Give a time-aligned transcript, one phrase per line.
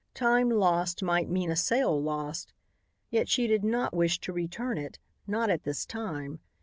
[0.15, 2.53] Time lost might mean a sale lost,
[3.11, 6.39] yet she did not wish to return it, not at this time.